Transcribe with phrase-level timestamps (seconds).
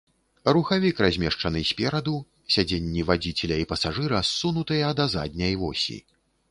[0.55, 2.15] Рухавік размешчаны спераду,
[2.57, 6.05] сядзенні вадзіцеля і пасажыра ссунутыя да задняй восі.